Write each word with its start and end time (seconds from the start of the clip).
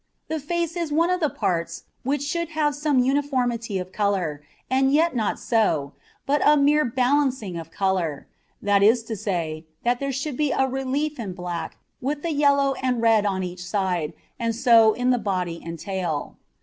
The 0.29 0.39
face 0.39 0.75
is 0.75 0.91
one 0.91 1.11
of 1.11 1.19
the 1.19 1.29
parts 1.29 1.83
which 2.01 2.23
should 2.23 2.49
have 2.57 2.73
some 2.73 2.97
uniformity 2.97 3.77
of 3.77 3.91
colour, 3.91 4.41
and 4.67 4.91
yet 4.91 5.15
not 5.15 5.39
so, 5.39 5.93
but 6.25 6.41
a 6.43 6.57
mere 6.57 6.83
balancing 6.83 7.55
of 7.55 7.69
colour; 7.69 8.25
that 8.63 8.81
is 8.81 9.03
to 9.03 9.15
say, 9.15 9.63
that 9.83 9.99
there 9.99 10.11
should 10.11 10.37
be 10.37 10.51
a 10.51 10.65
relief 10.65 11.19
in 11.19 11.33
black, 11.33 11.77
with 12.01 12.23
the 12.23 12.33
yellow 12.33 12.73
and 12.81 13.03
red 13.03 13.27
on 13.27 13.43
each 13.43 13.63
side, 13.63 14.13
and 14.39 14.55
so 14.55 14.93
in 14.93 15.11
the 15.11 15.19
body 15.19 15.61
and 15.63 15.77
tail. 15.77 16.35